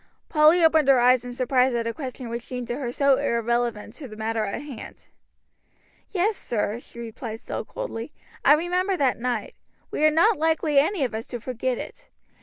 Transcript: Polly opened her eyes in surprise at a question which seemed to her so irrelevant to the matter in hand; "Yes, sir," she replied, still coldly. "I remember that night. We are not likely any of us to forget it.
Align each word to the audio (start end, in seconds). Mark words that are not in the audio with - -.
Polly 0.29 0.63
opened 0.63 0.87
her 0.87 0.99
eyes 0.99 1.23
in 1.23 1.31
surprise 1.35 1.75
at 1.75 1.85
a 1.85 1.93
question 1.93 2.27
which 2.29 2.41
seemed 2.41 2.65
to 2.69 2.77
her 2.77 2.91
so 2.91 3.17
irrelevant 3.17 3.93
to 3.93 4.07
the 4.07 4.15
matter 4.15 4.43
in 4.45 4.61
hand; 4.61 5.05
"Yes, 6.09 6.35
sir," 6.35 6.79
she 6.79 6.97
replied, 6.99 7.39
still 7.39 7.63
coldly. 7.63 8.11
"I 8.43 8.53
remember 8.53 8.97
that 8.97 9.19
night. 9.19 9.53
We 9.91 10.03
are 10.03 10.09
not 10.09 10.37
likely 10.39 10.79
any 10.79 11.03
of 11.03 11.13
us 11.13 11.27
to 11.27 11.39
forget 11.39 11.77
it. 11.77 12.09